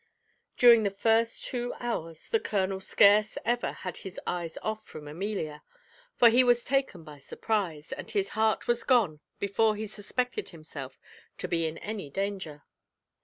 During 0.57 0.81
the 0.81 0.89
first 0.89 1.45
two 1.45 1.75
hours 1.79 2.27
the 2.29 2.39
colonel 2.39 2.81
scarce 2.81 3.37
ever 3.45 3.71
had 3.71 3.97
his 3.97 4.19
eyes 4.25 4.57
off 4.63 4.83
from 4.83 5.07
Amelia; 5.07 5.61
for 6.17 6.29
he 6.29 6.43
was 6.43 6.63
taken 6.63 7.03
by 7.03 7.19
surprize, 7.19 7.91
and 7.91 8.09
his 8.09 8.29
heart 8.29 8.67
was 8.67 8.83
gone 8.83 9.19
before 9.37 9.75
he 9.75 9.85
suspected 9.85 10.49
himself 10.49 10.97
to 11.37 11.47
be 11.47 11.67
in 11.67 11.77
any 11.77 12.09
danger. 12.09 12.63